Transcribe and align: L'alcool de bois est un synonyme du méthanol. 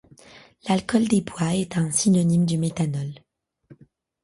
L'alcool 0.67 1.07
de 1.07 1.19
bois 1.19 1.53
est 1.53 1.77
un 1.77 1.91
synonyme 1.91 2.47
du 2.47 2.57
méthanol. 2.57 3.13